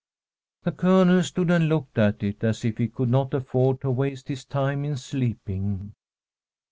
The 0.63 0.71
Colonel 0.71 1.21
stood 1.21 1.51
and 1.51 1.69
looked 1.69 1.99
at 1.99 2.23
it 2.23 2.43
as 2.43 2.65
if 2.65 2.79
he 2.79 2.87
could 2.87 3.09
not 3.09 3.35
afford 3.35 3.81
to 3.81 3.91
waste 3.91 4.29
his 4.29 4.43
time 4.43 4.83
in 4.83 4.97
sleeping. 4.97 5.93